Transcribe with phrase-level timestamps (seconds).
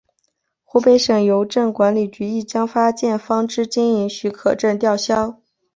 [0.63, 5.39] 湖北省邮政管理局亦将发件方之经营许可证吊销。